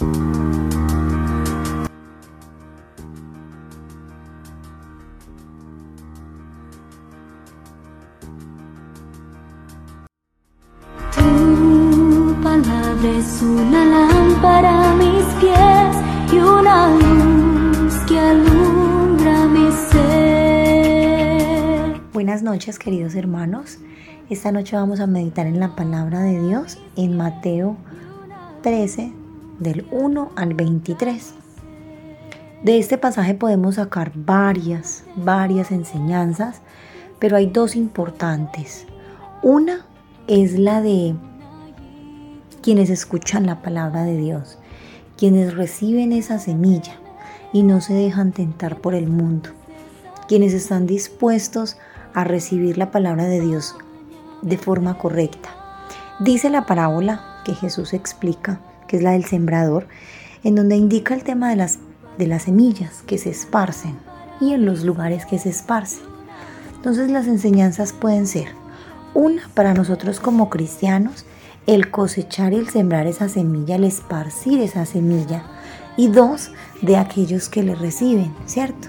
[0.00, 0.16] Palabra
[13.18, 15.96] es una lámpara a mis pies
[16.32, 20.80] y una luz que alumbra mi ser.
[22.14, 23.76] Buenas noches queridos hermanos.
[24.30, 27.76] Esta noche vamos a meditar en la palabra de Dios en Mateo
[28.62, 29.19] 13
[29.60, 31.34] del 1 al 23.
[32.64, 36.60] De este pasaje podemos sacar varias, varias enseñanzas,
[37.20, 38.86] pero hay dos importantes.
[39.42, 39.86] Una
[40.26, 41.14] es la de
[42.62, 44.58] quienes escuchan la palabra de Dios,
[45.16, 46.94] quienes reciben esa semilla
[47.52, 49.50] y no se dejan tentar por el mundo,
[50.28, 51.76] quienes están dispuestos
[52.14, 53.76] a recibir la palabra de Dios
[54.42, 55.50] de forma correcta.
[56.18, 59.86] Dice la parábola que Jesús explica, que es la del sembrador,
[60.42, 61.78] en donde indica el tema de las,
[62.18, 63.96] de las semillas que se esparcen
[64.40, 66.02] y en los lugares que se esparcen.
[66.74, 68.48] Entonces las enseñanzas pueden ser,
[69.14, 71.24] una, para nosotros como cristianos,
[71.68, 75.44] el cosechar y el sembrar esa semilla, el esparcir esa semilla.
[75.96, 76.50] Y dos,
[76.82, 78.88] de aquellos que le reciben, ¿cierto?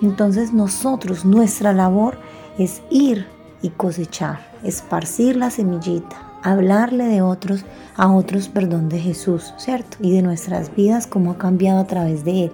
[0.00, 2.16] Entonces nosotros, nuestra labor
[2.56, 3.26] es ir
[3.60, 7.64] y cosechar, esparcir la semillita, hablarle de otros,
[7.96, 9.96] a otros, perdón, de Jesús, ¿cierto?
[10.00, 12.52] Y de nuestras vidas, cómo ha cambiado a través de Él.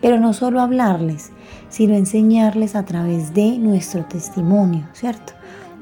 [0.00, 1.32] Pero no solo hablarles,
[1.68, 5.32] sino enseñarles a través de nuestro testimonio, ¿cierto?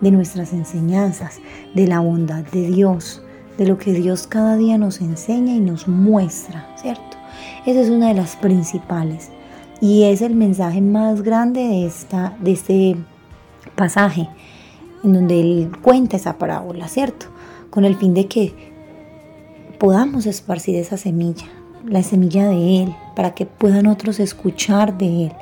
[0.01, 1.41] De nuestras enseñanzas,
[1.75, 3.23] de la bondad de Dios,
[3.59, 7.19] de lo que Dios cada día nos enseña y nos muestra, ¿cierto?
[7.67, 9.31] Esa es una de las principales
[9.83, 12.97] y es el mensaje más grande de, esta, de este
[13.77, 14.29] pasaje
[15.03, 17.27] en donde él cuenta esa parábola, ¿cierto?
[17.71, 18.71] Con el fin de que
[19.81, 21.47] podamos esparcir esa semilla,
[21.87, 25.33] la semilla de Él, para que puedan otros escuchar de Él.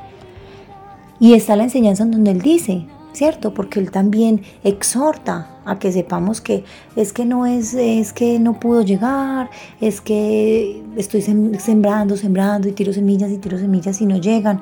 [1.18, 3.52] Y está la enseñanza en donde Él dice, ¿cierto?
[3.52, 6.62] Porque Él también exhorta a que sepamos que
[6.94, 9.50] es que no es, es que no pudo llegar,
[9.80, 14.60] es que estoy sembrando, sembrando y tiro semillas y tiro semillas y no llegan.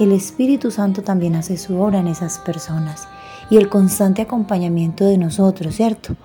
[0.00, 3.06] El Espíritu Santo también hace su obra en esas personas
[3.50, 6.16] y el constante acompañamiento de nosotros, ¿cierto?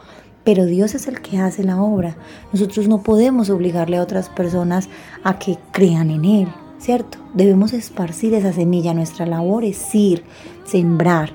[0.43, 2.17] Pero Dios es el que hace la obra.
[2.51, 4.89] Nosotros no podemos obligarle a otras personas
[5.23, 6.47] a que crean en Él,
[6.79, 7.17] ¿cierto?
[7.33, 8.93] Debemos esparcir esa semilla.
[8.93, 10.23] Nuestra labor es ir,
[10.65, 11.31] sembrar,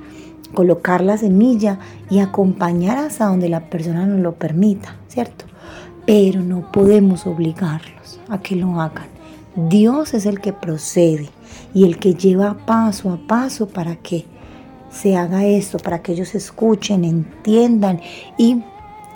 [0.53, 1.79] colocar la semilla
[2.11, 5.47] y acompañar hasta donde la persona nos lo permita, ¿cierto?
[6.07, 9.09] Pero no podemos obligarlos a que lo hagan.
[9.57, 11.31] Dios es el que procede
[11.73, 14.27] y el que lleva paso a paso para que
[14.91, 18.01] se haga esto, para que ellos escuchen, entiendan
[18.37, 18.63] y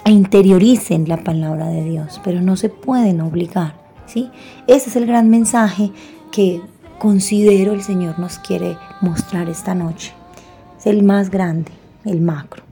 [0.04, 3.74] interioricen la palabra de Dios, pero no se pueden obligar,
[4.06, 4.30] ¿sí?
[4.66, 5.92] Ese es el gran mensaje
[6.30, 6.60] que
[6.98, 10.12] considero el Señor nos quiere mostrar esta noche.
[10.78, 11.72] Es el más grande,
[12.04, 12.62] el macro,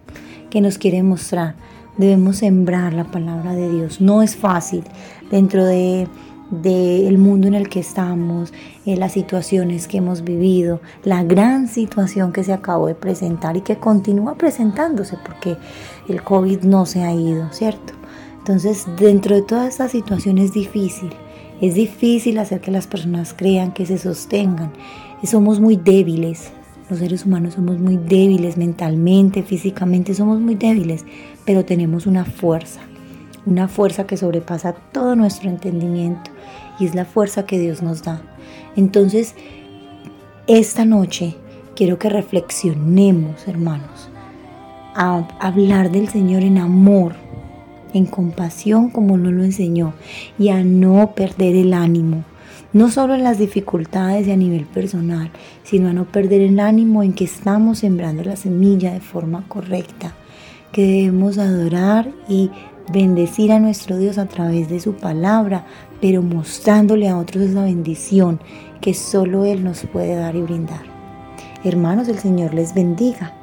[0.50, 1.54] que nos quiere mostrar.
[1.96, 4.00] Debemos sembrar la palabra de Dios.
[4.00, 4.84] No es fácil
[5.30, 6.08] dentro de
[6.50, 8.52] del mundo en el que estamos,
[8.84, 13.60] en las situaciones que hemos vivido, la gran situación que se acabó de presentar y
[13.60, 15.56] que continúa presentándose porque
[16.08, 17.94] el COVID no se ha ido, ¿cierto?
[18.38, 21.10] Entonces, dentro de toda esta situación es difícil,
[21.60, 24.72] es difícil hacer que las personas crean, que se sostengan.
[25.22, 26.50] Somos muy débiles,
[26.88, 31.04] los seres humanos somos muy débiles mentalmente, físicamente, somos muy débiles,
[31.44, 32.80] pero tenemos una fuerza
[33.46, 36.30] una fuerza que sobrepasa todo nuestro entendimiento
[36.78, 38.22] y es la fuerza que Dios nos da.
[38.76, 39.34] Entonces,
[40.46, 41.36] esta noche
[41.76, 44.10] quiero que reflexionemos, hermanos,
[44.94, 47.14] a hablar del Señor en amor,
[47.94, 49.94] en compasión como nos lo enseñó
[50.38, 52.24] y a no perder el ánimo,
[52.72, 55.30] no solo en las dificultades y a nivel personal,
[55.62, 60.14] sino a no perder el ánimo en que estamos sembrando la semilla de forma correcta,
[60.72, 62.50] que debemos adorar y
[62.92, 65.64] bendecir a nuestro Dios a través de su palabra,
[66.00, 68.40] pero mostrándole a otros esa bendición
[68.80, 70.82] que solo Él nos puede dar y brindar.
[71.64, 73.34] Hermanos, el Señor les bendiga.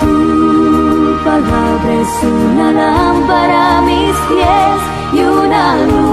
[0.00, 4.80] Tu palabra es una lámpara a mis pies
[5.12, 6.03] y una luz.